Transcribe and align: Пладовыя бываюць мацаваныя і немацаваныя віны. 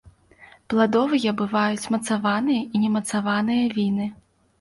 Пладовыя 0.73 1.33
бываюць 1.41 1.89
мацаваныя 1.95 2.61
і 2.73 2.81
немацаваныя 2.87 3.69
віны. 3.77 4.09